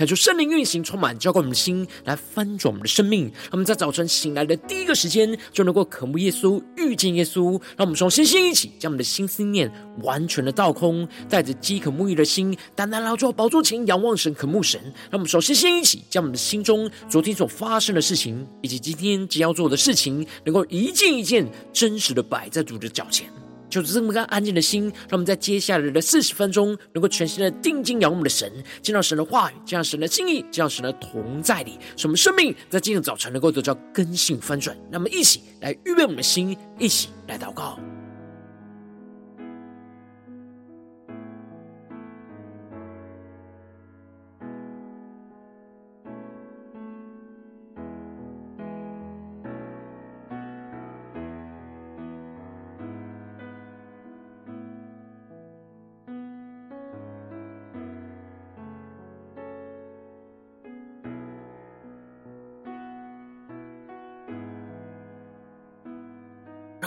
[0.00, 3.24] 感受圣灵运行，充满浇灌我们的心，来翻转我们的生命。
[3.24, 7.50] 让我们在早晨醒来的第一个时间，就能够渴慕耶稣，遇见耶稣。
[7.76, 9.70] 让我们从星星一起，将我们的心思念
[10.02, 14.80] 完全的倒空，带着饥渴沐浴的心，单单来到宝座前，仰望神，渴慕神。
[15.10, 23.30] 让我们从星星一起，将我们的心中昨天所发生的事情，以及今天即将要做的事情，能够一件一件真实的摆在主的脚前。
[23.70, 28.52] 就是这么个安静的心，让我们在接下来的四十分钟，能够全心的定睛仰望我们的神，
[28.82, 34.76] 见到神的话语，见到神的心意，见到神的同在里，使我们生命在今天早晨能够得到根性翻转。
[34.90, 37.78] 那么，一起来预备我们的心，一起来祷告。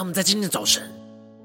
[0.04, 0.84] 让我们在今天的早晨，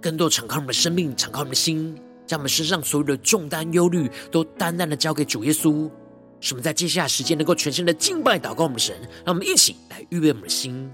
[0.03, 5.89] 更多敞开我们生命，敞开我们的心，将我们身上所有的重担、忧虑，都单单的交给主耶稣。
[6.41, 8.97] 使我们在接下来时间，能够全心的敬拜、祷告我们的神。
[9.25, 10.91] 让我们一起来预备我们的心。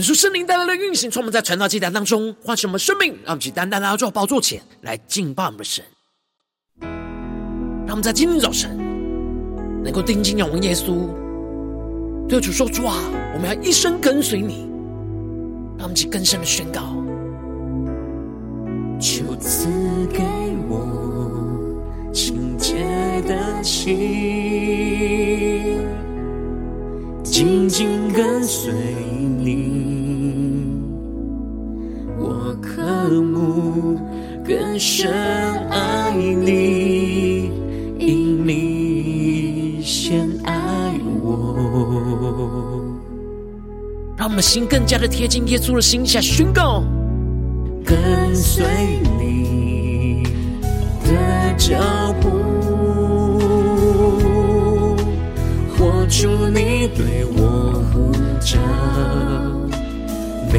[0.00, 5.84] 很属圣灵带来的运行，从我们在传道祭坛当中唤醒我们生命，让我们去单单来到宝座前来敬拜我们的神。
[6.80, 8.78] 让我们在今天早晨
[9.84, 11.06] 能够定睛仰望耶稣，
[12.26, 12.96] 对主说：“主啊，
[13.34, 14.70] 我们要一生跟随你。”
[15.76, 16.80] 让我们去更深的宣告
[18.98, 19.68] ：“求赐
[20.10, 20.22] 给
[20.70, 22.86] 我清洁
[23.28, 24.19] 的心，
[27.40, 28.70] 紧紧跟随
[29.38, 30.68] 你。”
[32.20, 32.82] 我渴
[33.22, 33.98] 慕
[34.44, 35.10] 更深
[35.70, 37.50] 爱你，
[37.98, 40.52] 因你先爱
[41.22, 41.56] 我。
[44.18, 46.82] 让我们的心更加的贴近耶稣的心下宣告，
[47.82, 48.66] 跟随
[49.18, 50.24] 你
[51.04, 52.09] 的脚
[56.10, 58.58] 步，活出你对我呼召，
[60.52, 60.58] 每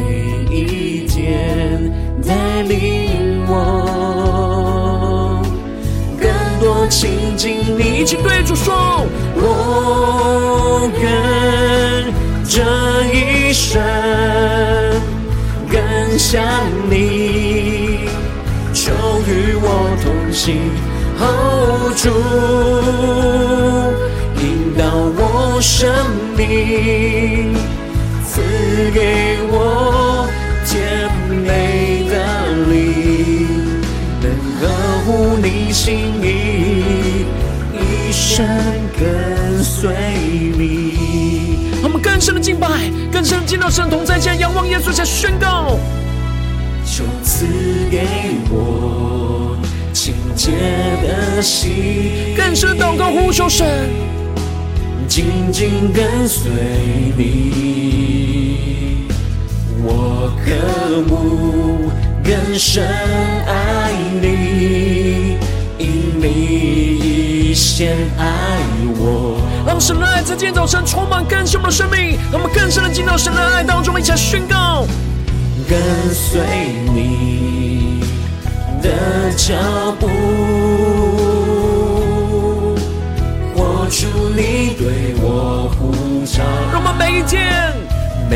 [0.50, 1.92] 一天。
[2.26, 5.42] 带领我
[6.20, 6.30] 更
[6.62, 11.12] 多亲近你，一起对主说：我愿
[12.46, 12.62] 这
[13.12, 13.82] 一生
[15.70, 15.82] 更
[16.18, 16.42] 像
[16.90, 18.08] 你，
[18.74, 18.94] 求
[19.28, 19.68] 与我
[20.02, 20.56] 同行
[21.20, 22.10] ，hold 住，
[24.40, 24.82] 引导
[25.18, 25.90] 我我生
[26.36, 27.54] 命，
[28.28, 28.42] 赐
[28.94, 30.28] 给我
[30.66, 32.14] 甜美的
[32.70, 33.48] 礼，
[34.22, 34.26] 能
[34.60, 34.68] 呵
[35.06, 35.38] 护。
[35.42, 37.26] 你心意，
[37.74, 38.46] 一生
[39.00, 39.90] 跟随
[40.58, 41.72] 你。
[41.82, 42.68] 我们更深的敬拜，
[43.12, 45.80] 更深的进到神同在前，仰望耶稣，下宣告：
[46.86, 47.46] 就赐
[47.90, 48.06] 给
[48.50, 49.58] 我
[49.94, 50.52] 清洁
[51.02, 53.66] 的心，更深祷告呼求神，
[55.08, 56.52] 紧紧跟随
[57.18, 59.08] 你，
[59.84, 60.52] 我渴
[61.10, 61.92] 慕
[62.24, 62.88] 更深
[63.46, 65.38] 爱你。
[65.78, 65.88] 因
[66.22, 68.60] 你先爱
[69.00, 74.86] 我，让神的爱在今天早晨充满更新我们的生命，让我们更深的进到神的爱当中，一起来宣告：
[75.68, 75.80] 跟
[76.14, 76.42] 随
[76.94, 78.04] 你
[78.82, 79.56] 的脚
[80.00, 80.08] 步，
[84.78, 85.92] 对我呼
[86.26, 86.44] 召。
[86.72, 87.40] 让我们每一天，
[88.30, 88.36] 每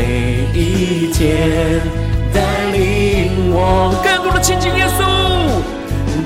[0.54, 1.80] 一天
[2.32, 2.40] 带
[2.72, 5.04] 领我更多的亲近耶稣。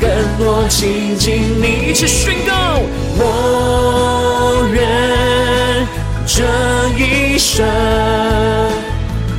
[0.00, 0.08] 更
[0.38, 2.80] 多亲近你，一起宣告。
[3.18, 5.86] 我愿
[6.26, 6.42] 这
[6.96, 7.66] 一生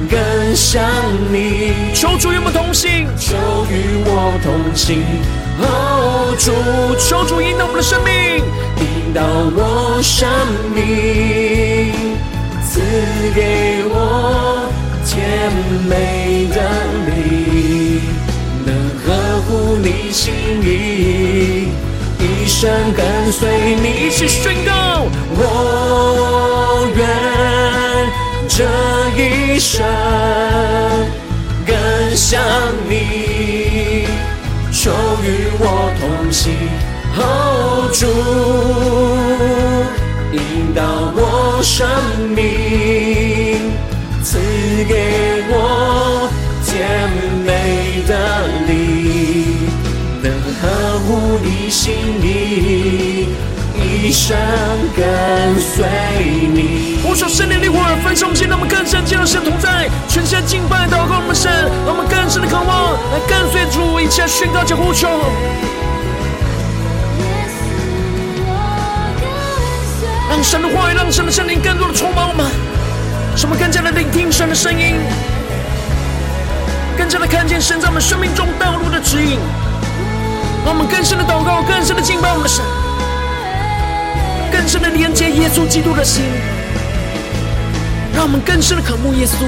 [0.10, 0.84] 更像
[1.32, 3.36] 你，求主与我们同行，求
[3.72, 5.02] 与我同行
[5.60, 6.52] 哦，主，
[6.98, 8.44] 求主引导我们的生命，
[8.80, 9.22] 引导
[9.56, 10.30] 我生
[10.74, 11.92] 命，
[12.64, 12.80] 赐
[13.36, 14.70] 给我
[15.06, 15.52] 甜
[15.88, 16.58] 美的
[17.08, 18.02] 灵，
[18.66, 18.70] 能
[19.06, 19.08] 呵
[19.48, 21.68] 护你心意，
[22.20, 24.08] 一生跟随你。
[24.08, 25.06] 一起宣告，
[25.36, 27.00] 我愿
[28.48, 28.64] 这
[29.22, 29.84] 一生
[31.66, 31.76] 更
[32.16, 32.42] 像
[32.90, 34.08] 你，
[34.82, 34.90] 求
[35.24, 36.42] 与我同行。
[37.16, 38.02] 哦，主，
[40.34, 40.82] 引导
[41.14, 41.88] 我生
[42.30, 42.40] 命，
[44.24, 44.40] 赐
[44.86, 46.28] 给我
[46.66, 46.72] 甜
[47.46, 48.12] 美的
[48.66, 49.70] 灵，
[50.24, 50.26] 能
[50.60, 51.94] 呵护你心
[52.24, 53.31] 意，
[54.04, 54.36] 一生
[54.96, 55.06] 跟
[55.60, 55.86] 随
[56.52, 56.98] 你。
[57.04, 61.52] 呼求圣灵的火，焚烧我们心，让我们更深进入神同在，全心敬拜祷告我们神，
[61.86, 65.08] 让我们更深的渴望来跟随主，一起来宣告且呼求。
[70.32, 72.48] 让神的话语，让神的圣灵更多的充满我们，
[73.38, 74.96] 使我们更加的聆听神的声音，
[76.98, 79.38] 更加的看见神在我们生命中道路的指引。
[80.66, 82.64] 让我们更深的祷告，更深的敬拜我们的神，
[84.52, 86.24] 更深的连接耶稣基督的心。
[88.14, 89.46] 让我们更深的渴慕耶稣，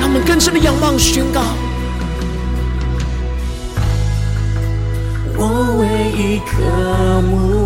[0.00, 1.42] 让我们更深的仰望宣告。
[5.36, 5.86] 我唯
[6.16, 6.62] 一渴
[7.22, 7.62] 慕。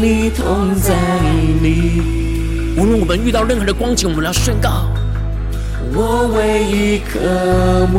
[0.00, 0.94] 你同在
[1.60, 2.00] 里，
[2.76, 4.88] 无论我们遇到任何的光景，我们要宣告：
[5.92, 7.18] 我唯一渴
[7.92, 7.98] 慕，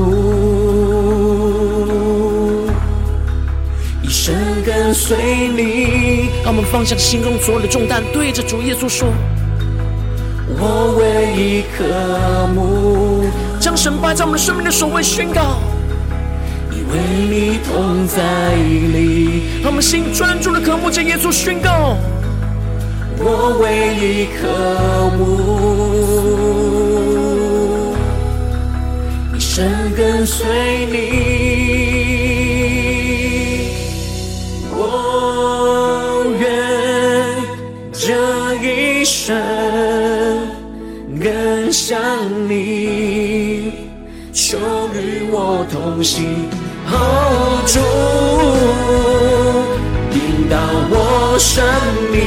[4.66, 6.30] 跟随你。
[6.44, 9.08] 让我们放下心中所有的重担，对着主耶稣说：
[10.58, 11.04] 我唯
[11.36, 11.84] 一渴
[12.54, 13.26] 慕，
[13.60, 15.60] 将神摆在我们生命的首位，宣告。
[16.92, 16.98] 为
[17.30, 21.96] 你同在里，让我们心专注的渴慕着耶稣，宣告：
[23.20, 24.50] 我唯一渴
[25.16, 25.20] 慕，
[29.38, 30.48] 一生跟随
[30.92, 31.49] 你。
[39.30, 39.38] 一生
[41.22, 42.02] 更像
[42.50, 43.72] 你，
[44.34, 44.58] 求
[44.96, 46.50] 与我同行。
[46.88, 47.78] 哦，主
[50.18, 50.58] 引导
[50.90, 51.64] 我生
[52.12, 52.18] 命，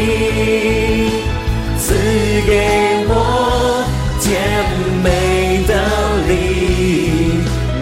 [1.77, 1.93] 赐
[2.47, 2.53] 给
[3.09, 3.13] 我
[4.21, 4.31] 甜
[5.03, 5.07] 美
[5.67, 5.71] 的
[6.29, 6.33] 灵，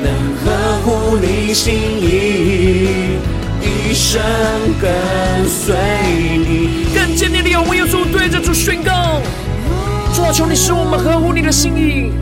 [0.03, 0.07] 能
[0.47, 0.49] 呵
[0.83, 0.89] 护
[1.19, 1.69] 你心
[2.01, 2.09] 意，
[3.61, 4.19] 一生
[4.81, 4.89] 跟
[5.47, 5.77] 随
[6.39, 6.40] 你。
[7.11, 9.21] 更坚定的仰望耶稣，对着主宣告：
[10.15, 12.13] 主啊，求你使我们合乎你的心意，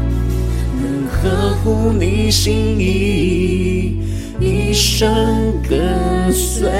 [0.80, 4.00] 能合乎你心意。
[4.40, 6.70] 一生跟随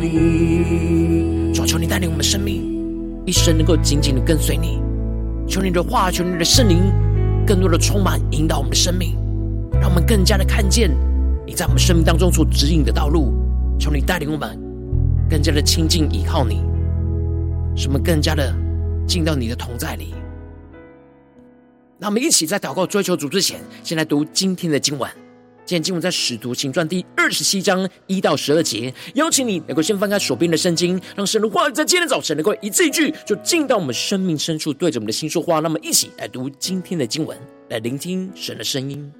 [0.00, 2.62] 你，主啊，求你带领我们生命，
[3.26, 4.80] 一生能够紧紧的跟随你。
[5.46, 6.78] 求你的话，求你的圣灵，
[7.46, 9.14] 更多的充满引导我们的生命，
[9.78, 10.90] 让我们更加的看见
[11.46, 13.34] 你在我们生命当中所指引的道路。
[13.78, 14.58] 求你带领我们
[15.28, 16.62] 更加的亲近依靠你，
[17.76, 18.54] 使我们更加的
[19.06, 20.14] 进到你的同在里。
[21.98, 25.10] 那我们一起在祷告追求主之前，先来读今天的经文。
[25.66, 35.60] 今天经文在《使徒行传》第二十七章一到十二节，邀请你能够先翻开手边的圣经，让神的话语在今天早晨能够一字一句，就进到我们生命深处，对着我们的心说话。
[35.60, 37.38] 那么，一起来读今天的经文，
[37.70, 39.10] 来聆听神的声音。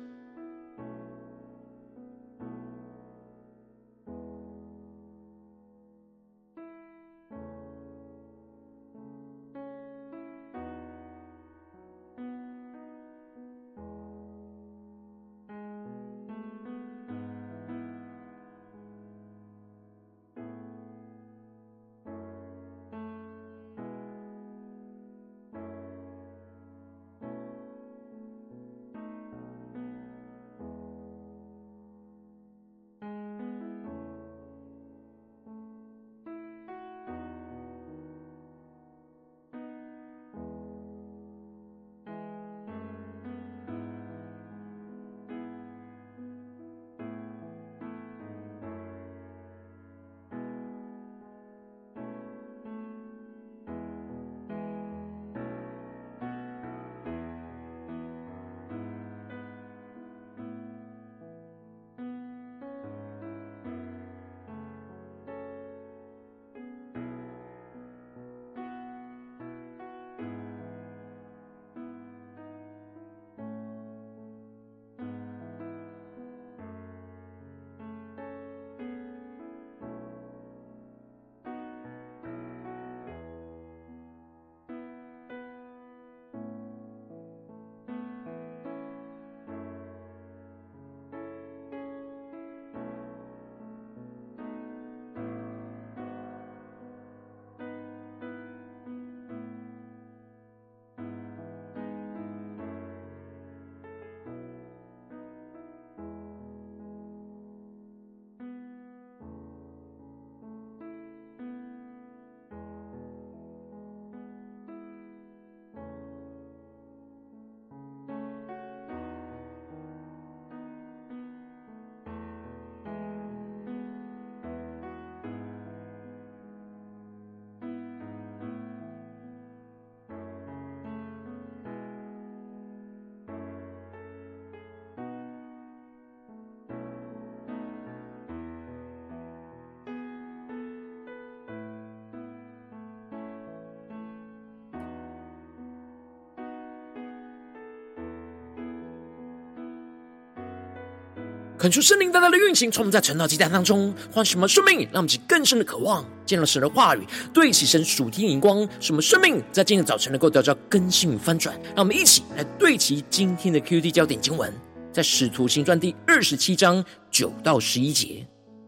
[151.65, 157.01] 恳求圣灵大大的运行，从我们在晨祷祭坛当中唤醒我们生命，让我们起更深的渴望，见到神的话语，
[157.33, 161.59] 对齐神属天的眼光，使我们生命在今天早晨能够得到更新与翻转。
[161.69, 164.53] 让我们一起来对齐今天的 QD 焦点经文，
[164.93, 168.27] 在使徒行传第二十七章九到十一节。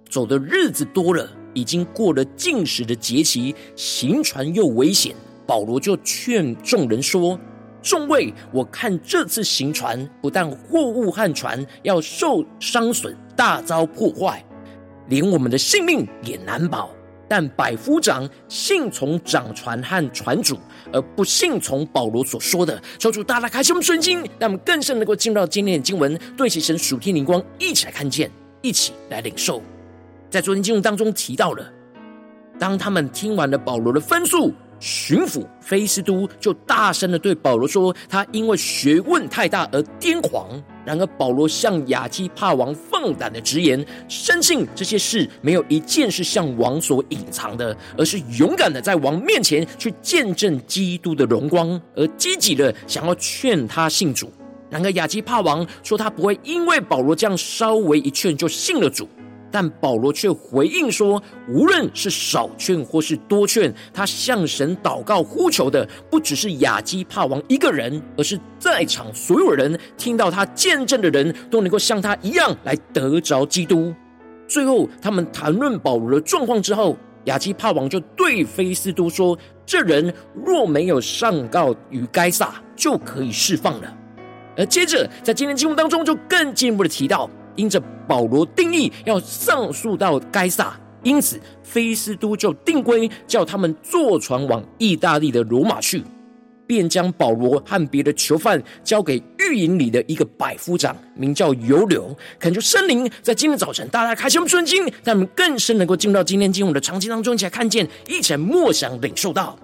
[0.09, 5.15] 走的日子多了，已经过了禁食的节期，行船又危险，
[5.47, 7.38] 保罗就劝众人说。
[7.87, 14.45] 众位，我看这次行船，不但货物和船要受伤损，大遭破坏，
[15.09, 16.90] 连我们的性命也难保。
[17.28, 20.59] 但百夫长信从掌船和船主，
[20.93, 22.83] 而不信从保罗所说的。
[22.99, 28.28] 求主大大开启我们圣经，让我们更深能够进入到今天的经文，对齐神属天灵光，一起来看见，
[28.62, 29.62] 一起来领受。
[30.28, 31.64] 在昨天经文当中提到了，
[32.59, 34.52] 当他们听完了保罗的分数。
[34.78, 40.49] 巡抚菲斯都就大声的对保罗说：“他因为学问太大而癫狂。”
[40.85, 54.33] 然而保罗向亚基帕王放胆的直言，深信这些事没有一件是向王所隐藏的，而是勇敢的在王面前去见证基督的荣光，而积极的想要劝他信主。
[54.71, 59.09] 然而亚基帕王说他不会因为保罗这样稍微一劝就信了主。
[59.50, 73.95] 但保罗却回应说：“无论是少劝或是多劝，他向神祷告呼求的，不只是亚基帕王一个人，而是在场所有人听到他见证的人都能够像他一样来得着基督。”
[74.49, 79.37] 最后，他们谈论保罗的状况之后，亚基帕王就对菲斯都说
[79.67, 80.12] ：“这人
[80.45, 83.93] 若没有上告于该撒，就可以释放了。”
[84.57, 87.29] 而接着，在今天经文当中，就更进一步的提到。
[87.57, 96.03] 因着保罗定义要上诉到该撒，因此菲斯都就定规叫他们坐船往意大利的罗马去，
[96.67, 102.17] 便将保罗和别的囚犯交给狱营里的一个百夫长，名叫尤流。
[102.39, 109.57] 恳求圣灵在今天早晨，大家开启我们圣经，让我们更深能够进入到今天经文的场景当中，一起来看见，一起来默想领受到。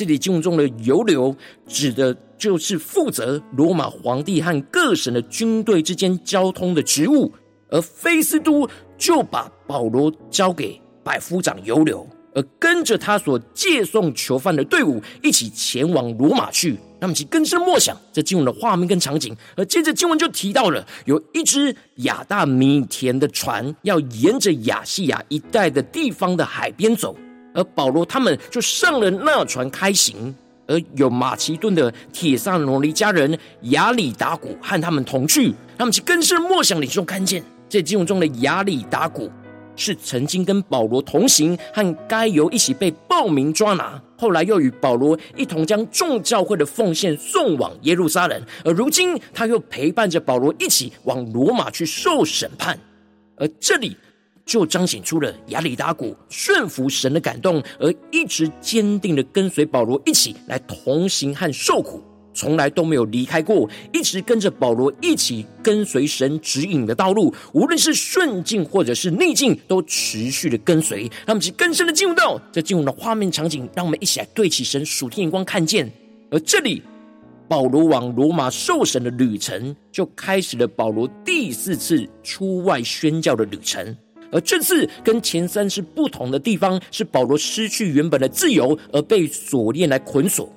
[0.00, 7.30] 这里经文中的尤流，指的就是负责罗马皇帝和各省的军队之间交通的职务，
[7.68, 8.66] 而菲斯都
[8.96, 16.78] 就把保罗交给百夫长尤流，而跟着他所借送囚犯的队伍一起前往罗马去。
[16.98, 27.14] 那么，其更深默想这经文的画面跟场景，而接着经文就提到了有一只亚大米田的船要沿着亚细亚一带的地方的海边走。
[27.52, 30.34] 而保罗他们就上了那船开行，
[30.66, 35.52] 而有马其顿的铁萨罗尼迦人亚里达古和他们同去。
[35.76, 39.30] 他们其更是默想里中看见，这经文中的亚里达古
[39.74, 52.78] 是曾经跟保罗同行，和该犹一起被暴民抓拿，后来又与保罗一同将众教会的奉献送往耶路撒冷，而如今他又陪伴着保罗一起往罗马去受审判。
[53.36, 53.96] 而这里。
[54.50, 62.02] 就彰显出了亚里达古顺服神的感动，而一直坚定的跟随保罗一起来同行和受苦，
[62.34, 71.02] 从来都没有离开过，一直跟着保罗一起跟随神指引的道路，无论是顺境或者是逆境，都持续的跟随。
[71.24, 75.88] 让我们去更深的进入到这进入的画面场景，让我们一起来对齐神属天眼光看见。
[76.28, 76.82] 而这里，
[77.48, 83.96] 保罗往罗马受审的旅程，就开始了保罗第四次出外宣教的旅程。
[84.32, 90.48] 而这次跟前三次不同的地方，是保罗失去原本的自由，而被锁链来捆锁。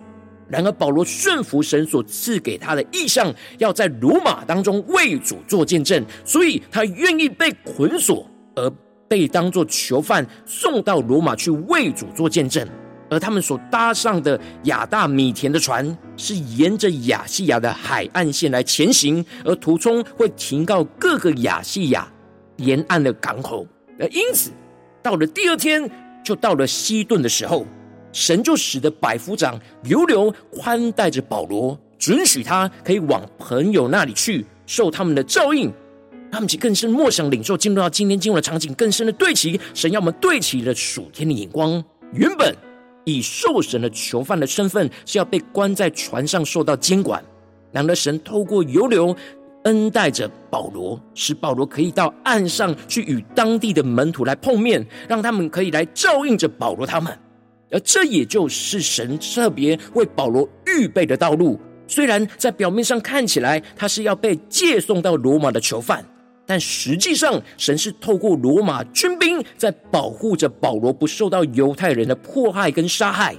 [0.50, 8.72] 然而保罗顺服神所赐给他的意象，要在罗马当中为主做见证，所以他愿意被捆锁，而
[9.08, 12.68] 被当作囚犯送到罗马去为主做见证。
[13.10, 22.08] 而他们所搭上的亚大米田的船，是沿着亚细亚的海岸线来前行，而途中会停靠各个亚细亚。
[22.63, 23.67] 沿岸的港口，
[24.00, 24.51] 而因此
[25.01, 25.89] 到了第二天，
[26.24, 27.65] 就到了西顿的时候，
[28.12, 35.72] 神就使得百夫长尤流宽待着保罗，准许他可以往朋友那里去受他们的照应。
[36.32, 41.84] 他们就更深默想领受，进入到今天进入的场景，更深的对齐神要我们对齐了属天的眼光。
[42.12, 42.55] 原本
[43.03, 47.24] 以受审的囚犯的身份是要被关在船上受到监管，
[47.72, 49.15] 然而神透过尤流。
[49.63, 57.17] 恩待着保罗，使保罗可以到岸上去与当地的门徒来碰面，让他们可以来照应着保罗他们。
[57.72, 61.60] 而这也就是神特别为保罗预备的道路。
[61.88, 66.05] 虽然在表面上看起来他是要被借送到罗马的囚犯，
[66.46, 73.36] 但实际上神是透过罗马军兵在保护着保罗不受到犹太人的迫害跟杀害。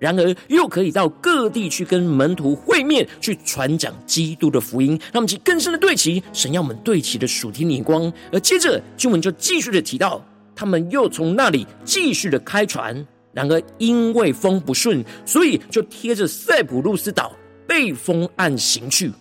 [0.00, 4.98] 然而又可以到各地去跟门徒会面，去传讲基督的福音。
[5.12, 8.12] 让我们去更深的对齐神要我们对齐的属天眼光。
[8.32, 10.24] 而接着经文就继续的提到，
[10.56, 13.06] 他们又从那里继续的开船。
[13.32, 17.32] 然而因为风不顺，所以就贴着塞浦路斯岛
[17.68, 19.12] 背风岸行去。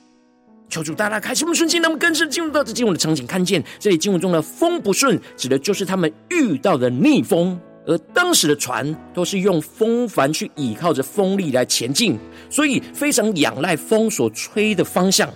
[0.67, 7.59] 求主大大开启我们顺境，让我们更深进入到这经文的场景，看见这里经文中的风不顺，指的就是他们遇到的逆风。
[7.89, 12.15] 而当时的船都是用风帆去倚靠着风力来前进，
[12.47, 15.27] 所以非常仰赖风所吹的方向。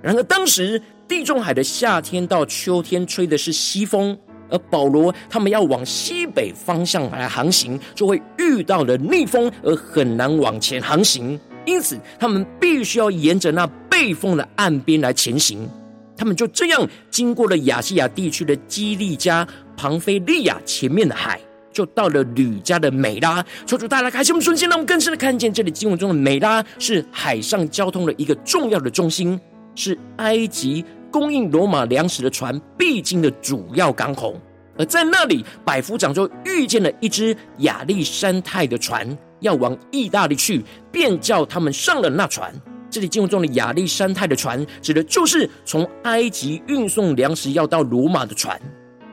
[0.00, 11.38] 然而当时地中海的夏天到秋天吹的是西风，而保罗他们要往西北方向来航行，就会遇到了逆风，而很难往前航行。
[11.66, 15.68] 因此他们必须要沿着那背风的岸边来前行。
[16.16, 21.38] 他们就这样经过了亚细亚地区的基利加、庞菲利亚前面的海。
[21.78, 29.38] 就到了吕家的美拉，求主大家开启我们瞬间，让我们更深的看见这里经文中的美拉是海上交通的一个重要的中心，
[29.76, 34.36] 是埃及供应罗马粮食的船必经的主要港口。
[34.76, 42.52] 而在那里，百夫长就遇见了一只亚历山泰的船，要往意大利去，便叫他们上了那船。
[42.90, 48.60] 这里经文中的亚历山泰的船，指的就是从埃及运送粮食要到罗马的船。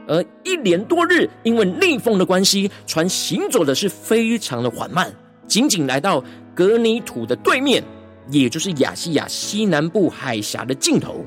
[0.08, 5.12] 而一连多日，因为逆风的关系，船行走的是非常的缓慢，
[5.48, 7.84] 仅仅来到格尼土的对面，
[8.30, 11.26] 也就是亚细亚西南部海峡的尽头。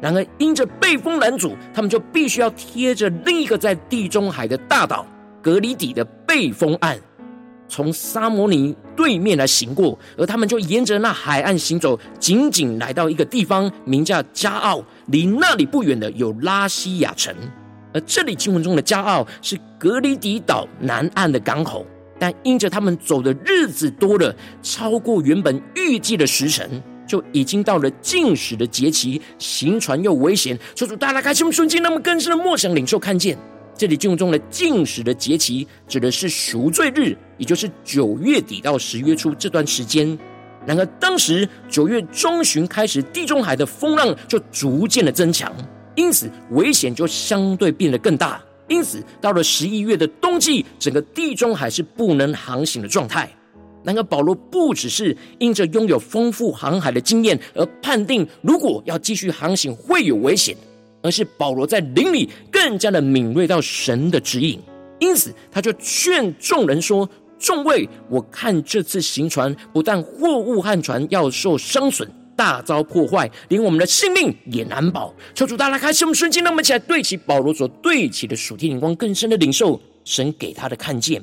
[0.00, 5.06] 然而，因着被风拦阻，他们就必须要贴着另一个在地中海的大岛
[5.40, 6.98] 格里底的背风岸，
[7.68, 9.98] 从撒摩尼对面来行过。
[10.18, 17.34] 而他们就沿着那海岸行走，仅仅来到一个地方，名叫加奥，离那里不远的有拉西亚城。
[17.94, 21.86] 而这里经文中的加奥是格里底岛南岸的港口，
[22.18, 26.68] 但因着他们走的日子多了，超过原本预计的时辰，
[27.06, 30.58] 就已经到了禁食的节期，行船又危险。
[30.74, 33.38] 求主大大开启我们瞬间，让我们更深的默想领受看见，
[33.76, 40.18] 这里经文中的禁食的节期，指的是赎罪日，也就是九月底到十月初这段时间。
[40.66, 45.52] 然而当时九月中旬开始，地中海的风浪就逐渐的增强。
[45.94, 48.42] 因此，危险就相对变得更大。
[48.66, 53.28] 因此，到了十一月的冬季，整个地中海是不能航行的状态。
[53.84, 60.56] 然而，保罗不只是因着拥有丰富航海的经验而判定，如果要继续航行会有危险，
[61.02, 64.58] 而是保罗在灵里更加的敏锐到神的指引。
[64.98, 67.06] 因此，他就劝众人说
[67.38, 75.14] ：“众位，我看这次行船，不但货物和船要受伤损。”大遭破坏，连我们的性命也难保。
[75.34, 81.22] 求主大大开启我们瞬间，让我们一起来对齐保罗所对齐的属天灵光，更深的领受神给他的看见。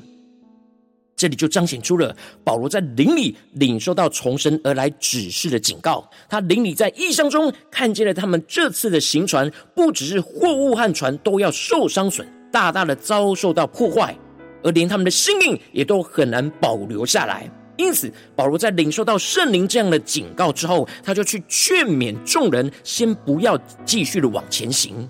[1.14, 6.10] 这里就彰显出了保罗在灵里领受到从神而来指示的警告。
[6.28, 14.16] 他灵里在异象中看见了他们这次的行船，不只是货物和船都要受伤损，大大的遭受到破坏，
[14.64, 17.48] 而连他们的性命也都很难保留下来。
[17.82, 25.08] 因此，保罗在领受到圣灵这样的警告之后，他就去劝勉众人，先不要继续的往前行。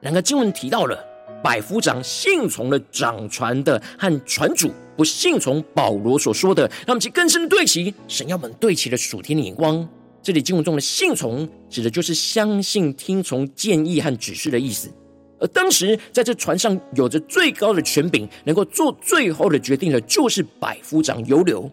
[0.00, 0.98] 然而，经文提到了
[1.44, 9.86] 百夫长信从了掌船的和船主，不信从保罗所说的，让我们去更深对齐神要们对齐的属天的眼光。
[10.22, 14.90] 这里经文中的信从，指的就是相信、听从建议和指示的意思。
[15.38, 21.70] 而当时在这船上有着最高的权柄，能够做最后的决定的，就是百夫长犹流。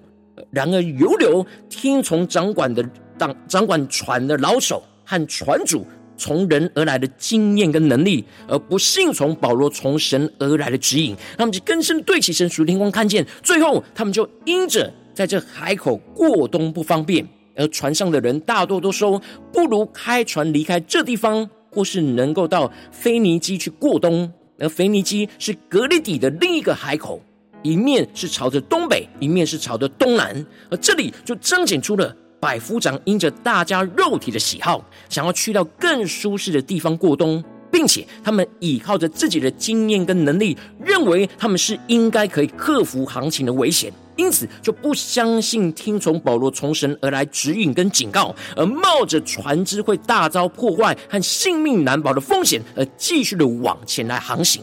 [0.53, 2.87] 然而，犹流听从掌管的
[3.17, 5.83] 掌掌管船的老手和船主
[6.15, 11.15] 从人而来的经验跟能力，而不信从保罗从神而来的指引。
[11.35, 19.19] 他们就更深对齐神属天光看见，最后他们就因着在这海口过冬不方便，而船上的人大多都说，
[19.51, 24.31] 不如开船离开这地方，或是能够到腓尼基去过冬。
[24.59, 27.19] 而腓尼基是格里底的另一个海口。
[27.63, 54.61] 一面是朝着东北，一面是朝着东南，而这里就彰显出了百夫长因着大家肉体的喜好，想要去到更舒适的地方过冬，并且他们倚靠着自己的经验跟能力，认为他们是应该可以克服航行的危险，因此就不相信听从保罗从神而来指引跟警告，而冒着船只会大遭破坏和性命难保的风险，而继续的往前来航行。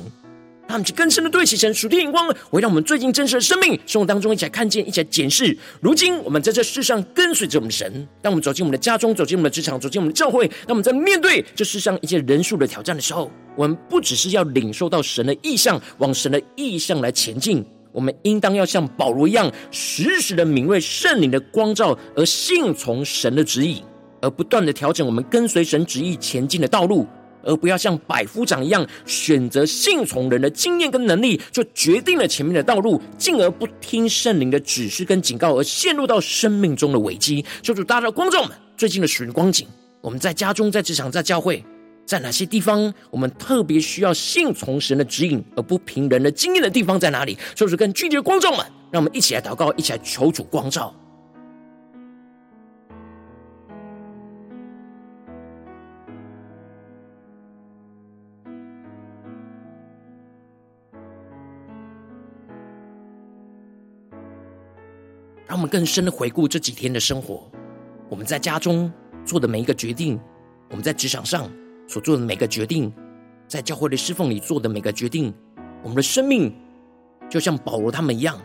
[0.70, 5.56] 他们去更深的对齐神属天眼光，回到我们最近真实的生命生活当中，一起来看见，一起来检视。
[5.80, 23.82] 如今我们在这世上跟随着我们的神，当我们走进我们的家中，走进我们的职场，走进我们的教会，当我们在面对这世上一切人数的挑战的时候，我们不只是要领受到神的意向，往神的意向来前进，我们应当要像保罗一样，时时的敏锐圣灵的光照，而信从神的指引，
[24.22, 27.06] 而不断的调整我们跟随神旨意前进的道路，
[27.42, 37.44] 而不要像百夫长一样，选择信从人的经验跟能力，就决定了前面的道路，进而不听圣灵的指示跟警告，而陷入到生命中的危机。
[37.62, 39.66] 求主大大的光照们，最近的属灵光景，
[40.00, 41.64] 我们在家中、在职场、在教会。
[42.06, 47.38] 在哪些地方，我们特别需要信从神的指引，而不凭人的经验的地方在哪里？
[47.54, 50.92] 就是更具体的观众们，让我们一起来祷告，一起来求主光照。
[65.60, 67.46] 我们更深的回顾这几天的生活，
[68.08, 68.90] 我们在家中
[69.26, 70.18] 做的每一个决定，
[70.70, 71.50] 我们在职场上。
[71.86, 72.90] 所做的每个决定，
[73.46, 75.34] 在教会的侍奉里做的每个决定，
[75.82, 76.54] 我们的生命
[77.28, 78.40] 就像保罗他们一样，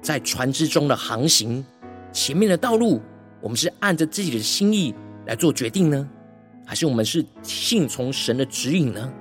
[0.00, 1.64] 在船只中的航行，
[2.12, 3.00] 前面的道路，
[3.40, 4.94] 我们是按着自己的心意
[5.26, 6.08] 来做决定呢，
[6.64, 9.12] 还是我们是信从神的指引呢？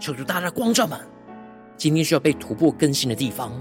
[0.00, 0.98] 求主大大光照们，
[1.76, 3.52] 今天需要被突破更新的地方。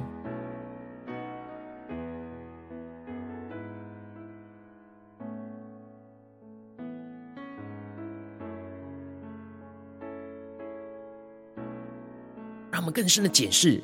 [12.81, 13.79] 我们更深的检视，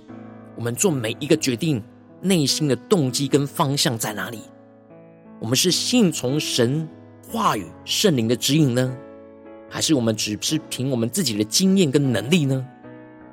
[0.55, 1.83] 我们做每一个决定，
[2.19, 4.39] 内心的动机跟方向在哪里？
[5.39, 6.89] 我们是信从神
[7.29, 8.97] 话语、圣灵的指引呢，
[9.69, 12.65] 还是我们只是凭我们自己的经验跟能力呢？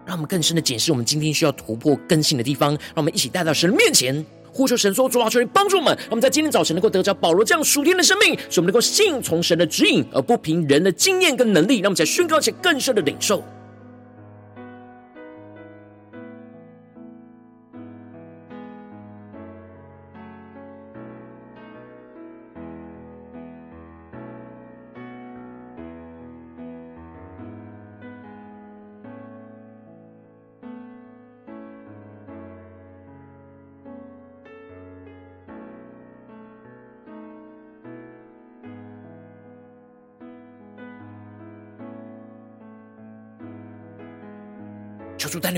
[0.05, 2.72] 让我们更深的检视，我们今天需要突破更新的地方。
[2.72, 4.22] 让我们一起带到神面前，
[4.53, 11.77] 呼求神说：“主啊，求你帮助我们，让我们在今天早晨能够得着保罗这样属天的生命，使我们能够信从神的指引，而不凭人的经验跟能力。
[11.77, 13.42] 让我们在宣告且更深的领受。”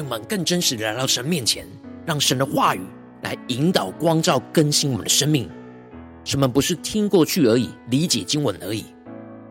[0.07, 1.67] 我们更真实的来到神面前，
[2.05, 2.81] 让神的话语
[3.23, 5.51] 来引导、光照、更新我们的生命。
[6.23, 8.85] 什么不是听过去而已，理解经文而已，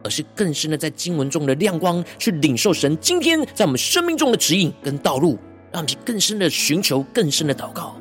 [0.01, 5.37] 而是更深的在经文中的亮光，去领受神今天在我们生命中的指引跟道路，
[5.73, 7.97] 让我们更深的寻求、更深的祷告。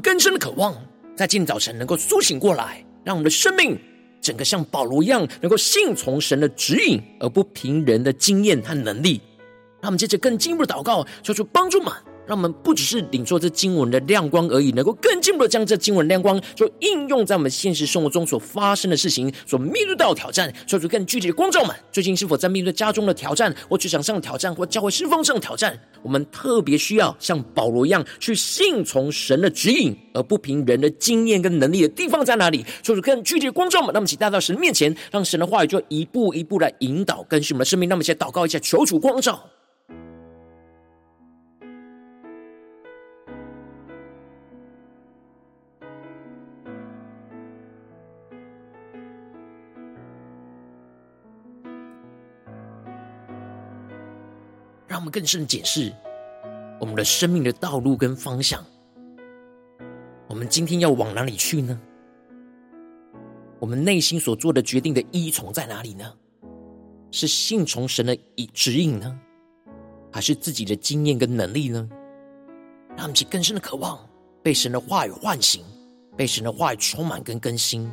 [0.00, 0.74] 更深的渴望，
[1.16, 3.78] 在今早晨能够苏醒过来，让我们的生命
[4.20, 9.20] 整个像保罗一样，能够信从神的指引，而不凭人的经验和能力。
[9.80, 11.92] 让我们接着更进一步的祷告，求主帮助们。
[12.28, 21.74] 让我们不只是领受这经文的亮光而已，能够更进一步的将这经文亮光就应用在我们现实生活中所发生的事情、所面对到的挑战，做出更具体的光照们。
[21.90, 25.78] 最近是否在面对家中的挑战，或职场上的挑战，或教会侍奉上的挑战？
[26.02, 32.62] 我们特别需要像保罗一样，去信从神的指引，而不凭人的经验跟能力的地方在哪里？
[32.82, 33.90] 做出更具体的光照们。
[33.94, 37.88] 那么，请带到神面前，让神的话语就一步一步来引导更新我们的生命。
[37.88, 39.48] 那么，先祷告一下，求主光照。
[54.98, 55.92] 让我们更深检视
[56.80, 58.64] 我们的生命的道路跟方向。
[60.26, 61.80] 我们今天要往哪里去呢？
[63.60, 66.12] 我们内心所做的决定的依从在哪里呢？
[67.12, 69.16] 是信从神的以指引呢，
[70.10, 71.88] 还是自己的经验跟能力呢？
[72.96, 74.04] 让我们去更深的渴望
[74.42, 75.64] 被神的话语唤醒，
[76.16, 77.88] 被神的话语充满跟更新。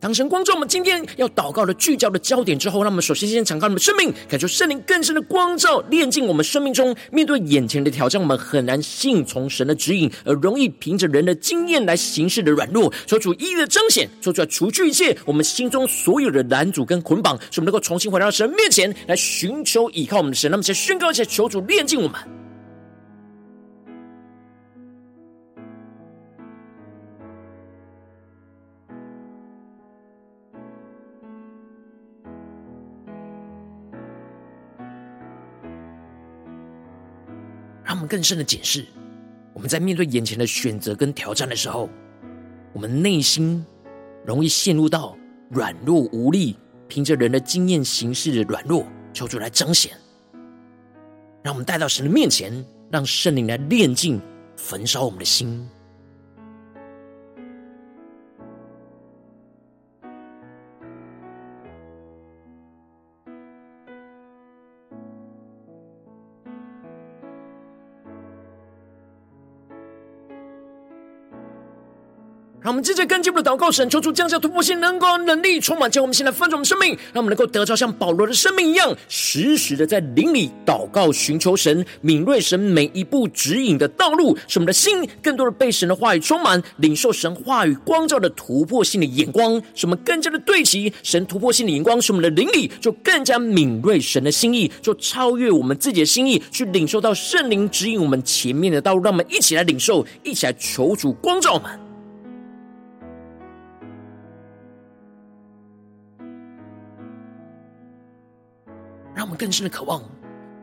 [0.00, 20.50] 当神光照我们今天要祷告的聚焦的焦点之后，让我们首先先敞开我们的生命，感受圣灵更深的光照，炼净我们生命中面对眼前的挑战，我们很难信从神的指引，而容易凭着人的经验来行事的软弱，求主一一的彰显，说出来除去一切我们心中所有的拦阻跟捆绑，使我们能够重新回到神面前来寻求依靠我们的神。
[20.50, 22.39] 那么，先宣告一下，求主炼净我们。
[38.10, 38.84] 更深的检视，
[39.54, 41.88] 我们在面对眼前的选择跟挑战的时候，
[42.72, 43.64] 我们内心
[44.26, 45.16] 容易陷入到
[45.48, 46.56] 软弱无力，
[46.88, 49.92] 凭着人的经验行事的软弱，求主来彰显。
[51.44, 52.52] 让我们带到神的面前，
[52.90, 54.20] 让圣灵来炼净、
[54.56, 55.64] 焚烧我们的心。
[72.80, 101.89] 们接着更进一步的祷告，神求主降下突破性能够能力，充满将我们现在翻转我们生命，让我们能够得着像保罗的生命一样，时时的在灵里祷告，寻求神，敏锐神每一步指引的道路，使我们的心更多的被神的话语充满，领受神话语光照的突破性的眼光，使我们更加的对齐神突破性的眼光，使我们的灵里就更加敏锐神的心意，就超越我们自己的心意，去领受到圣灵指引我们前面的道路，让我们一起来领受，一起来求主光照们。
[109.40, 110.02] 更深的渴望，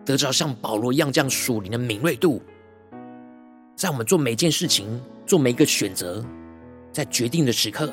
[0.06, 2.40] 得着像保罗一样这样属灵的敏锐度，
[3.76, 6.24] 在我们做每件事情、做每一个选择，
[6.92, 7.92] 在决定的时刻，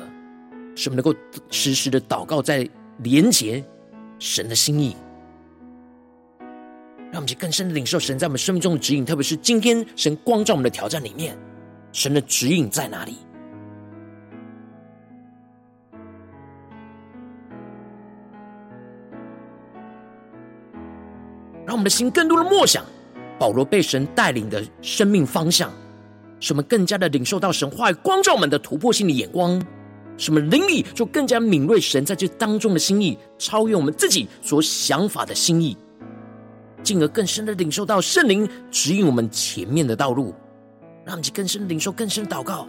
[0.75, 1.19] 使我们能够
[1.49, 2.69] 时时的祷告，在
[2.99, 3.65] 连结
[4.19, 4.95] 神的心意，
[7.11, 11.35] 让我们去更深的领受神在我们生命中的指引，特别是今天神光照我们的挑战里面，
[11.91, 13.17] 神的指引在哪里？
[21.75, 22.85] 让我们的心更多的默想
[23.37, 25.69] 保罗被神带领的生命方向，
[26.39, 29.61] 使我们更加的领受到神话语光照们的突破性的眼光，
[30.15, 35.75] 使我们灵里就更加敏锐神在这当中的心意，超越我们自己所想法的心意，
[36.81, 40.33] 进而更深的领受到圣灵指引我们前面的道路，
[41.03, 42.65] 让我们去更深领受更深祷告。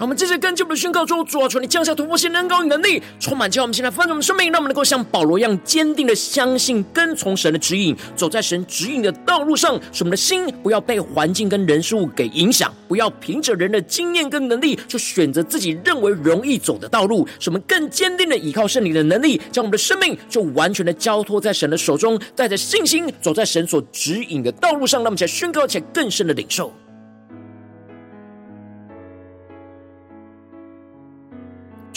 [0.00, 9.78] 让我们继续跟进我们的宣告中，主啊，求你降下突破性的恩膏与能力，充满叫我们现在翻转我们生命，让我们能够像保罗一样坚定的相信、跟从神的指引，走在神指引的道路上。
[9.92, 17.28] 使我们的心不要被环境跟人事物给影响，不要凭着人的经验跟能力就选择自己认为容易走的道路。
[17.38, 25.02] 使我们更坚定的依靠圣灵的能力，将我们的生命就完全的交托在神的手中，带着信心走在神所指引的道路上。
[25.02, 26.72] 让我们来宣告，且更深的领受。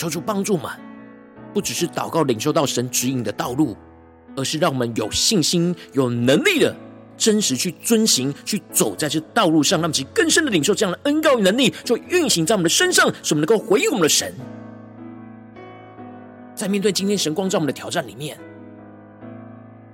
[0.04, 0.70] 求主帮助们，
[1.54, 3.74] 不只是祷告领受到神指引的道路，
[4.36, 6.76] 而是让我们有信心、有能力的
[7.16, 14.34] 真实去遵行、去走在这道路上，让其更深的领受这样的恩膏与能力，就运行在我们的身上，使我们能够回应我们的神。
[16.54, 18.38] 在面对今天神光照我们的挑战里面，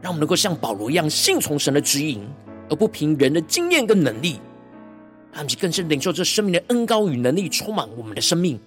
[0.02, 2.28] 让我们能够像保罗一样信从神的指引，
[2.68, 4.42] 而不凭人的经验跟能力，
[5.32, 8.60] 让我们更深领受这生命的恩膏与能力，充满我们的生命。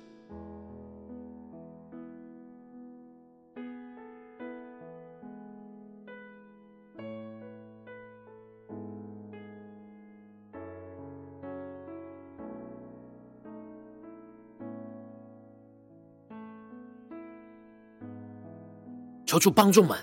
[19.33, 19.97] 求主帮助们，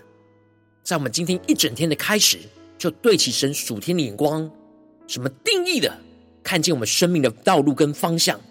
[0.81, 2.39] 在我们今天一整天的开始，
[2.79, 4.49] 就对齐神属天的眼光，
[5.05, 5.95] 什么定义的
[6.41, 8.41] 看见我们生命的道路跟方向。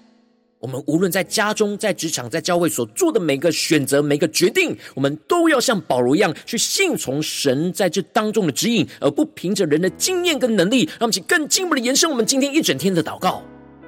[0.61, 10.85] 我们无论在家中、在职场、在教会所做的每个选择、每个决定，我们都要像保罗一样去信从神在这当中的指引，而不凭着人的经验跟能力。
[10.85, 13.43] 让我们去更进一步的延伸我们今天一整天的祷告，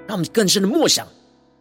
[0.08, 1.06] 让我们更深的默想，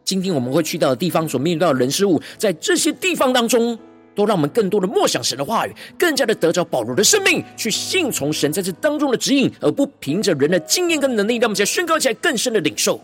[0.04, 3.78] 今天我们会去到的地方所面对到的人事物，在这些地方当中。
[4.19, 11.38] 都让我们更多的默想神的话语，更加的得着保罗的生命，去信从神在这当中的指引，而不凭着人的经验跟能力。
[11.38, 12.99] 让我们再宣告起来，更深的领受。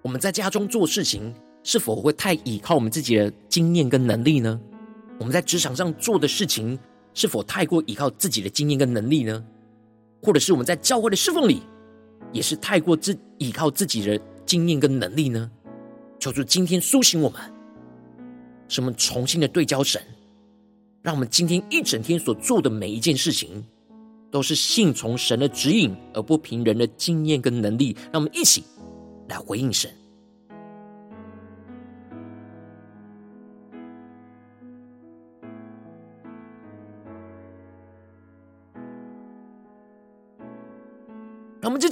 [0.00, 4.60] 我们在家中做事情，是否会太依靠我们自己的经验跟能力呢？
[5.22, 6.76] 我们在职场上做的事情，
[7.14, 9.44] 是否太过依靠自己的经验跟能力呢？
[10.20, 11.62] 或者是我们在教会的侍奉里，
[12.32, 15.48] 也是太过自依靠自己的经验跟能力呢？
[16.18, 17.40] 求主今天苏醒我们，
[18.66, 20.02] 使我们重新的对焦神，
[21.02, 23.64] 让我们今天一整天所做的每一件事情，
[24.28, 27.96] 都是信从神的指引，而不凭人的经验跟能力。
[28.12, 28.64] 让我们一起
[29.28, 29.88] 来回应神。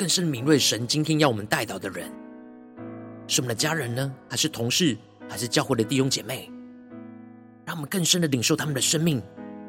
[0.00, 2.10] 更深敏锐神今天要我们带到的人，
[3.26, 4.96] 是我们的家人呢，还是同事，
[5.28, 6.50] 还是教会的弟兄姐妹？
[7.66, 9.22] 让我们更深的领受他们的生命，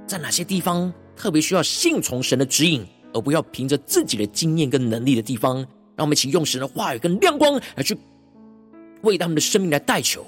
[0.08, 5.58] 在哪些地方特别需要信从神的指引，而不要凭着自己的经验跟能力的地方。
[5.98, 7.98] 让我们一起用神的话语跟亮光来去
[9.02, 10.26] 为他们的生命来代求。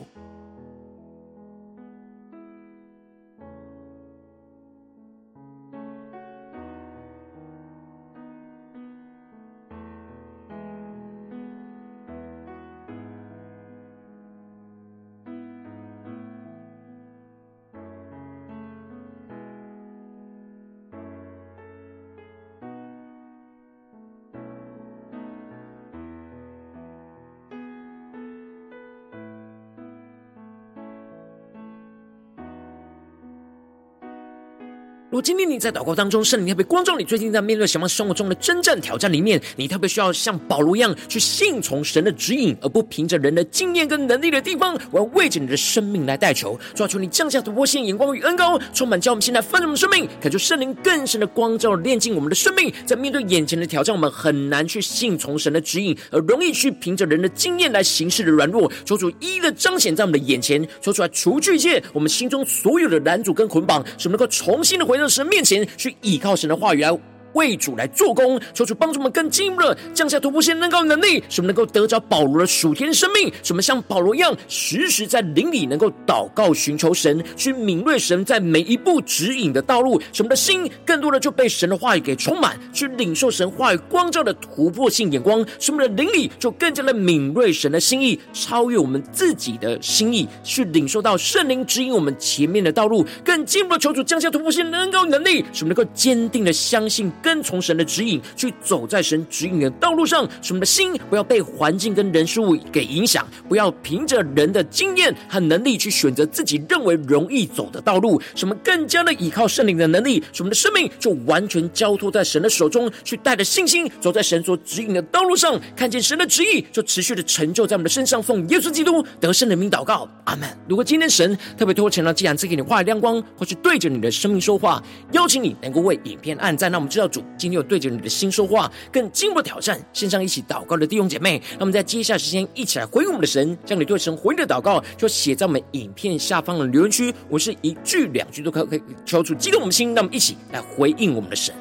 [35.14, 52.74] 如果今天你在祷告当中，圣灵特别光照你，最近在面对什么生活中的征战挑战里面，你特别需要像保罗一样去信从神的指引，而不凭着人的经验跟能力的地方，我要为着你的生命来代求，抓住你降下突破性眼光与恩膏，充满叫我们现在丰盛的生命，感受圣灵更深的光照，炼净我们的生命。
[52.84, 58.98] 在面对眼前的挑战，我们很难去信从神的指引，而容易去凭着人的经验来行事的软弱，求。
[58.98, 60.92] 主一一的彰显在我们的眼前，求。
[60.92, 65.03] 主来除去一切我们心中所有的拦阻跟捆绑，使我们能够重新的回到。
[65.10, 66.92] 神面前去倚靠神的话语来
[67.34, 97.12] 为主来做工，求主帮助我们更进一步的降下突破性能高的能力，使我们能够得着保罗的属天生命，使我们像保罗一样，时时在灵里能够祷告寻求神，去敏锐神在每一步指引的道路，使我们的心更多的就被神的话语给充满，去领受神话语光照的突破性眼光，使我们的灵里就更加的敏锐神的心意，超越我们自己的心意，去领受到圣灵指引我们前面的道路，更进一步的求主降下突破性能高能力，使我们能够坚定的相信。
[97.24, 118.22] 跟从神的指引，去走在神指引的道路上，使我们的心不要被环境跟人事物给影响，不要凭着人的经验和能力去选择自己认为容易走的道路，使我们更加的依靠圣灵的能力，使我们的生命就完全交托在神的手中，去带着信心走在神所指引的道路上，看见神的旨意就持续的成就在我们的身上。
[118.22, 120.50] 奉耶稣基督得胜的名祷告，阿门。
[120.68, 127.10] 如果今天神特别透过前了，既然赐给你话语亮光，或是对着你的生命说话，邀请你能够为影片按赞，让我们知道。
[127.14, 141.54] 主今天有对着你的心说话，更经过挑战，线上一起祷告的弟兄姐妹，那么在接下来时间一起来回应我们的神，将你对神回应的祷告就写在我们影片下方的留言区，我是一句两句都可以敲出激动我们的心，那么一起来回应我们的神。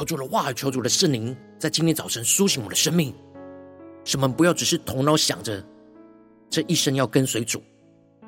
[0.00, 3.14] 求主的话语，求主的圣灵，在今天早晨苏醒我们的生命，
[4.02, 5.62] 使我们不要只是头脑想着
[6.48, 7.62] 这一生要跟随主，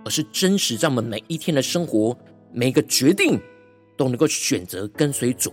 [0.05, 2.15] 而是真实在我们每一天的生活，
[2.53, 3.41] 每一个决定
[3.97, 5.51] 都能够选择跟随主。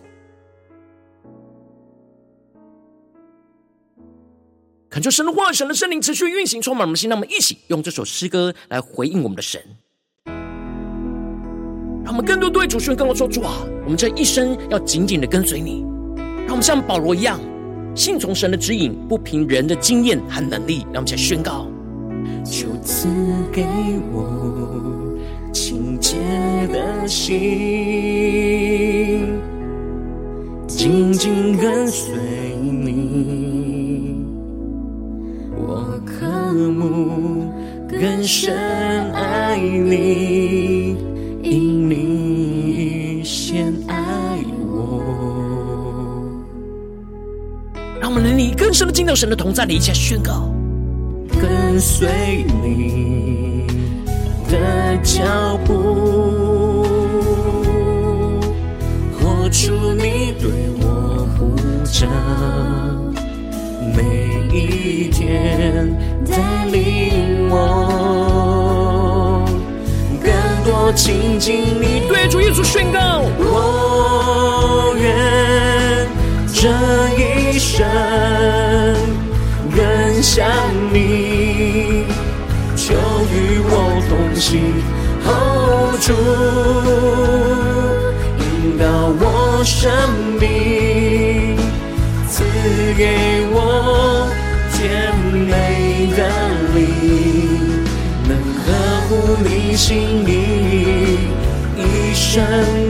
[4.89, 7.09] 恳求神的话，神的圣灵持续运行，充满我们的心。
[7.09, 9.63] 让我们一起用这首诗歌来回应我们的神，
[12.03, 15.87] 让我们更多对主宣告说：主啊，我们这一生要紧紧的跟随你。
[16.49, 17.39] 让我们像保罗一样，
[17.93, 20.79] 信从神的指引，不凭人的经验和能力。
[20.85, 21.67] 让我们再宣告：
[22.43, 23.07] 求赐
[23.51, 23.63] 给
[24.11, 25.15] 我
[25.53, 26.17] 清洁
[26.73, 27.37] 的心，
[30.65, 32.15] 紧紧跟随
[32.65, 34.15] 你。
[35.55, 36.25] 我渴
[36.67, 37.53] 慕
[37.87, 38.57] 更深
[39.11, 40.58] 爱你，
[48.79, 50.49] 深的进到神的同在里，一起宣告，
[51.33, 53.67] 跟随你
[54.49, 56.87] 的脚步，
[59.19, 60.49] 活出你对
[60.79, 62.07] 我呼召，
[63.93, 65.93] 每一天
[66.25, 69.43] 带领我
[70.23, 70.31] 更
[70.63, 72.07] 多亲近你。
[72.07, 75.13] 对主耶稣宣告，我愿
[76.61, 76.67] 这
[77.15, 77.87] 一生
[79.73, 80.45] 更像
[80.91, 82.03] 你，
[82.75, 82.93] 求
[83.31, 83.71] 与我
[84.09, 84.59] 同行
[85.23, 86.11] ，hold 住，
[88.41, 88.83] 引导
[89.21, 89.89] 我生
[90.37, 91.55] 命，
[92.27, 92.43] 赐
[92.97, 93.01] 给
[93.53, 94.27] 我
[94.73, 96.19] 甜美的
[96.75, 96.77] 灵，
[98.27, 98.31] 能
[98.65, 98.67] 呵
[99.07, 99.09] 护
[99.45, 99.47] 你
[99.77, 99.87] 心
[100.27, 100.29] 意。
[101.77, 102.88] 一生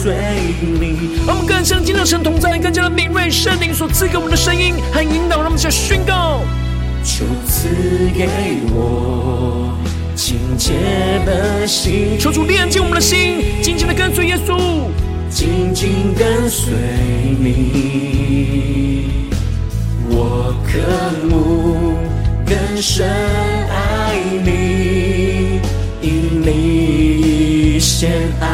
[0.00, 0.14] 随
[0.62, 6.40] 你，我们更像进入神同在，更加的敏锐圣灵所赐给我们的声音和引导，让我们一起宣告：
[7.02, 7.68] 求赐
[8.16, 8.28] 给
[8.72, 9.76] 我
[10.14, 10.74] 清洁
[11.26, 14.56] 的心，求主炼净我们的心，紧紧的跟随耶稣，
[15.28, 16.72] 紧紧跟随
[17.40, 19.30] 你，
[20.10, 20.78] 我渴
[21.26, 21.98] 慕
[22.46, 23.04] 更深
[23.68, 25.60] 爱你，
[26.00, 27.80] 因你。
[27.80, 28.46] 先爱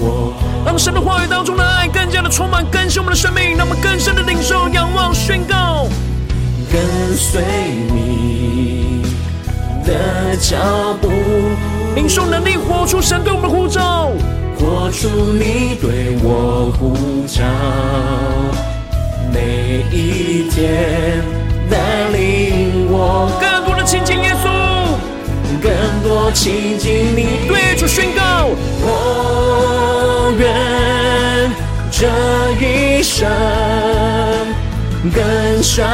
[0.00, 0.34] 我，
[0.64, 5.86] 让神的话语当中的爱更加的充满更新我们的生命，让我们更深的领受、仰望、宣告，
[6.70, 7.42] 跟随
[7.90, 9.02] 你
[9.84, 10.56] 的脚
[11.00, 11.10] 步，
[11.94, 14.10] 领受能力，活出神对我们的呼召，
[14.58, 17.42] 活出你对我呼召，
[19.32, 21.22] 每一天
[21.70, 24.48] 带领我更多的亲近耶稣。
[25.60, 25.72] 更
[26.04, 28.50] 多亲近你，对主宣告，
[28.80, 30.42] 我愿
[31.90, 32.06] 这
[32.64, 33.28] 一生
[35.14, 35.86] 跟上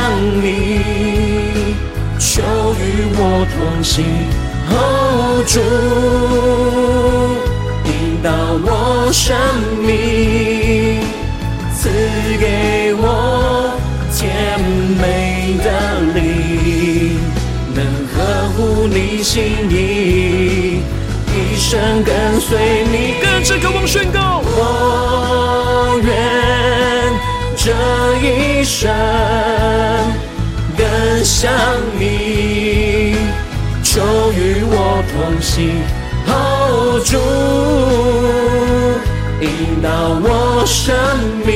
[0.42, 1.74] 你，
[2.18, 2.82] 求与
[3.16, 4.04] 我同行
[4.68, 5.54] ，hold 住，
[7.86, 7.90] 引
[8.22, 8.28] 导
[8.64, 8.68] 我
[9.12, 9.36] 生
[9.80, 9.88] 命，
[11.74, 11.82] 赐
[12.38, 13.02] 给我
[14.14, 14.22] 甜
[15.00, 15.02] 美
[15.62, 15.66] 的
[16.14, 16.20] 灵。
[17.74, 17.78] 能
[18.14, 18.16] 呵
[18.56, 19.32] 护你心
[19.68, 19.72] 意，
[21.74, 23.16] 生跟随你。
[23.20, 27.12] 更深渴望宣告，我愿
[27.56, 27.72] 这
[28.24, 28.88] 一生
[30.78, 31.50] 更像
[31.98, 33.16] 你，
[33.82, 34.00] 求
[34.34, 35.12] 与我同
[35.42, 35.82] 行
[36.28, 37.18] ，hold 住，
[39.40, 39.88] 引导
[40.22, 40.94] 我生
[41.44, 41.52] 命，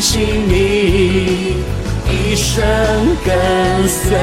[0.00, 1.56] 心意，
[2.10, 2.62] 一生
[3.24, 3.34] 跟
[3.88, 4.16] 随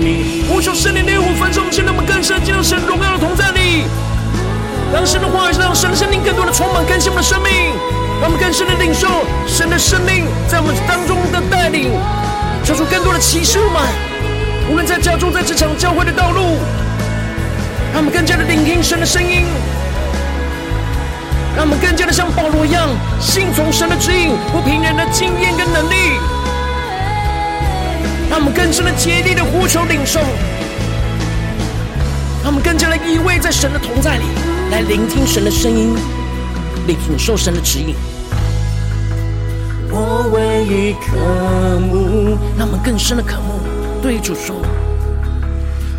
[0.00, 0.44] 你。
[0.48, 3.84] 呼求圣灵的烈火焚烧，使我们更深进入神荣耀的同在里。
[4.92, 7.72] 让神的话语，让神的生命更多的充满更新我们的生命，
[8.20, 9.08] 让我们更深的领受
[9.46, 11.90] 神的生命在我们当中的带领，
[12.62, 13.80] 求出更多的启示我们，
[14.70, 16.58] 无论在家中、在职场、教会的道路，
[17.92, 19.46] 让我们更加的聆听神的声音。
[21.54, 22.88] 让我们更加的像保罗一样，
[23.20, 25.96] 信从神的指引，不凭人的经验跟能力。
[28.30, 30.18] 让我们更深的竭力的呼求领受，
[32.42, 34.24] 让我们更加的依偎在神的同在里，
[34.70, 35.94] 来聆听神的声音，
[36.86, 37.94] 领受神的指引。
[39.90, 43.60] 我唯一渴慕，让我们更深的渴慕，
[44.00, 44.56] 对主说，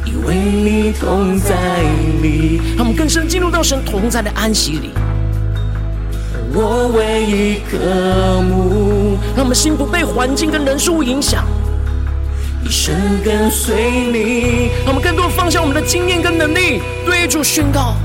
[0.04, 1.54] 因为你同在
[2.24, 4.90] 里，让我们更深进入到神同在的安息里。
[6.56, 11.46] 我唯一渴慕，让我们心不被环境跟人事物影响，
[12.64, 12.94] 一生
[13.26, 13.74] 跟随
[14.12, 14.70] 你。
[14.86, 17.96] 让我们更多放下我们的经验跟能力，对主宣告。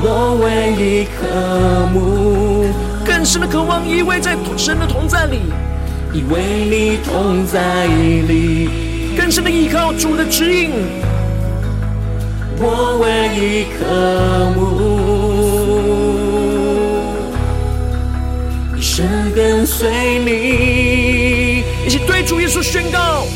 [0.00, 2.66] 我唯一渴慕，
[3.04, 5.40] 更深的渴望依偎在神的同在里，
[6.12, 8.70] 依偎你同在里，
[9.16, 10.70] 更深的依靠主的指引。
[12.60, 13.80] 我唯一渴
[14.54, 14.93] 慕。
[19.34, 23.26] 跟随你，一起对主耶稣宣告：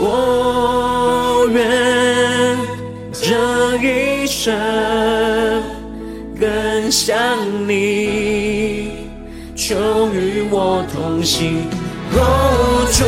[0.00, 2.58] 我愿
[3.12, 5.62] 这一生
[6.40, 7.16] 更像
[7.68, 8.90] 你，
[9.54, 9.76] 求
[10.12, 11.62] 与我同行
[12.12, 13.04] ，hold 住，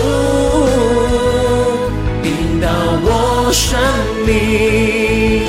[2.23, 2.69] 引导
[3.03, 3.81] 我生
[4.25, 5.43] 命，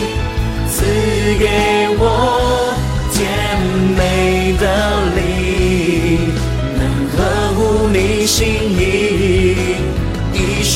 [0.67, 0.83] 赐
[1.37, 1.45] 给
[1.99, 2.73] 我
[3.13, 3.15] 甜
[3.95, 4.65] 美的
[5.15, 5.26] 灵。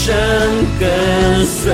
[0.01, 0.15] 一生
[0.79, 1.71] 跟随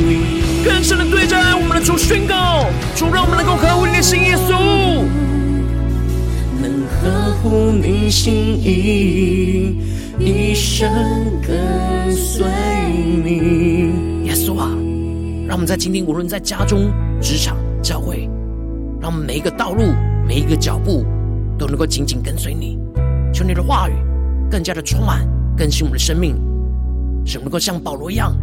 [0.00, 0.42] 你。
[0.64, 5.04] 更深的对着我们的主宣告：主，让我们能够合乎你的心，耶稣，
[6.60, 9.78] 能合乎你心意，
[10.18, 10.90] 一生
[11.46, 12.44] 跟随
[13.24, 13.92] 你。
[14.26, 14.68] 耶稣啊，
[15.46, 18.28] 让我们在今天，无论在家中、职场、教会，
[19.00, 19.84] 让我们每一个道路、
[20.26, 21.06] 每一个脚步，
[21.56, 22.76] 都能够紧紧跟随你。
[23.32, 23.92] 求你的话语
[24.50, 25.24] 更加的充满，
[25.56, 26.34] 更新我们的生命，
[27.24, 28.34] 使我们能够像保罗一样，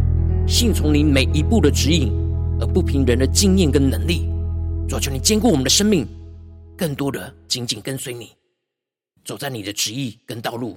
[0.46, 2.12] 信从你每一步的指引，
[2.60, 4.28] 而不凭人的经验跟能力。
[4.88, 6.06] 主求你坚固我们的生命，
[6.76, 8.30] 更多的紧紧跟随你，
[9.24, 10.76] 走在你的旨意跟道路。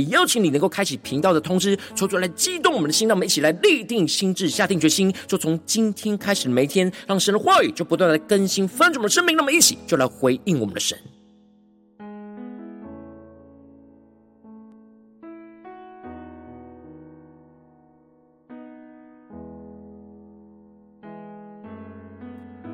[0.05, 10.97] 邀请你能够开启频道的通知，抽出来激动我们的心，让我们一起来立定心智，下定决心，就从今天开始每一天，让神的话语就不断的更新翻转我们的生命，那么一起就来回应我们的神。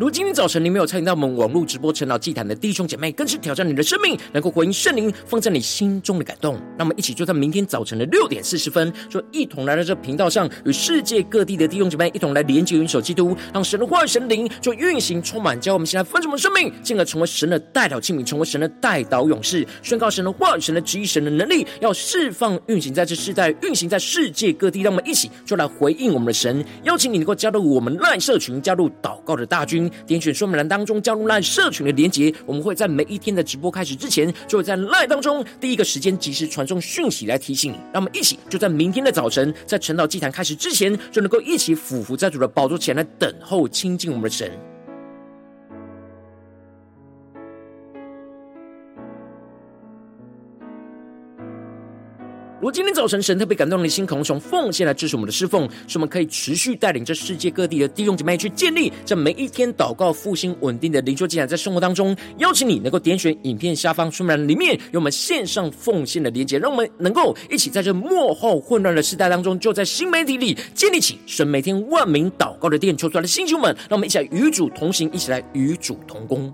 [0.08, 6.58] 如今天早晨你没有参与到我们网络直播晨祷祭坛的弟兄姐妹，更是挑战你的生命，能够回应圣灵放在你心中的感动。
[6.78, 24.84] 那么，一起就在明天早晨的六点四十分，就一同来到这频道上，与世界各地的弟兄姐妹一同来连接、元首基督，让神的话语、神灵就运行充满，教我们现在丰盛的生命，进而成为神的代祷器皿，成为神的代祷勇士，宣告神的话语、神的旨意、神的能力，要释放、运行在这世代，运行在世界各地。
[24.84, 29.92] 让我们一起就来回应我们的神，邀请你能够加入我们赖社群，加入祷告的大军。
[30.06, 37.78] 点选说明栏当中加入 LINE 社群的连结，我们会在每一天的直播开始之前，就会在 LINE 当中第一个时间及时传送讯息来提醒你。
[37.94, 44.77] 让我们一起就在明天的早晨，在晨祷祭坛开始之前，就能够一起俯伏在主的宝座前来等候亲近我们的神。
[52.60, 76.52] 如今天早晨神特别感动你的心，可能从奉献来支持我们的侍奉，使我们可以持续带领着世界各地的弟兄姐妹去建立这每一天祷告复兴稳定的灵修祭坛，在生活当中，邀请你能够点选影片下方说明栏里面有我们线上奉献的连结，让我们能够一起在这末后混乱的时代当中，就在新媒体里建立起神每天万名祷告的殿，求出来的星兄们，让我们一起来与主同行，一起来与主同工。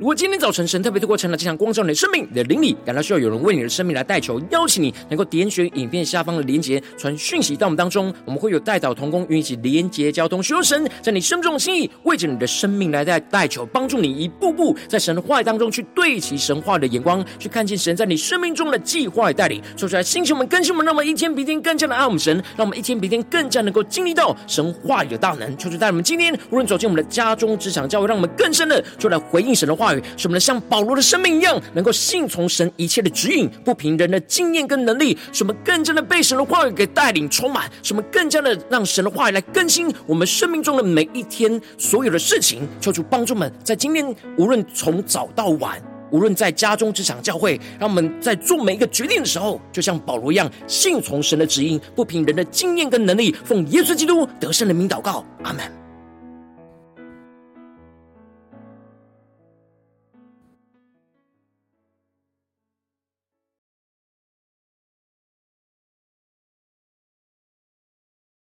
[0.00, 19.62] 如果今天早晨神特别透过晨祷这场光照你的生命，你的灵里感到需要有人为你的生命来代求，邀请你能够点选影片下方的连结，传讯息到我们当中，我们会有代祷同工与你一起连结交通，寻求神在你生命中的心意，为着你的生命来代代求，帮助你一步步在神的话语当中去对齐神话的眼光，去看见神在你生命中的计划与带领。
[19.76, 25.58] 说出来，星球们、更新我们，让我们一天比一天更加的爱我们神，让我们一天比一天更加能够经历到神话语的大能。
[25.58, 29.89] 求主带我们今天无论走进我们的家中、职场、教会，让我们更深的就来回应神的话。
[30.16, 35.16] 使我们像保罗的生命一样，能够信从神一切的指引，不凭人的经验跟能力。
[35.32, 42.68] 使我们更加的被神的话语给带领充满，使我们更加的让神的话语来更新我们生命中的每一天所有的事情。
[42.80, 45.80] 求主帮助们，在今天无论从早到晚，
[46.10, 55.79] 无论在家中、职场、教会，让我们在做每一个决定的时候，就像保罗一样，信从神的指引，不凭人的经验跟能力，奉耶稣基督得胜的名祷告，阿门。